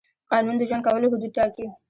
قانون 0.31 0.55
د 0.57 0.61
ژوند 0.69 0.83
کولو 0.85 1.11
حدود 1.13 1.31
ټاکي. 1.37 1.65